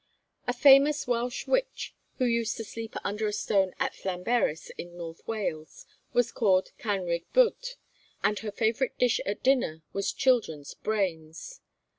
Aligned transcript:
A 0.47 0.51
famous 0.53 1.05
Welsh 1.05 1.45
witch, 1.45 1.93
who 2.17 2.25
used 2.25 2.57
to 2.57 2.63
sleep 2.63 2.95
under 3.03 3.27
a 3.27 3.31
stone 3.31 3.75
at 3.79 3.93
Llanberis, 4.03 4.71
in 4.75 4.97
North 4.97 5.21
Wales, 5.27 5.85
was 6.11 6.31
called 6.31 6.71
Canrig 6.79 7.25
Bwt, 7.35 7.75
and 8.23 8.39
her 8.39 8.51
favourite 8.51 8.97
dish 8.97 9.19
at 9.27 9.43
dinner 9.43 9.83
was 9.93 10.11
children's 10.11 10.73
brains. 10.73 11.61